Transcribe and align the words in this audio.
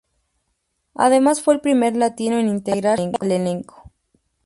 Además 0.95 1.43
fue 1.43 1.53
el 1.53 1.61
primer 1.61 1.95
latino 1.95 2.39
en 2.39 2.47
integrarse 2.47 3.11
al 3.19 3.31
elenco. 3.31 3.91